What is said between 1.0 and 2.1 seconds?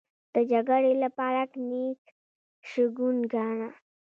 لپاره نېک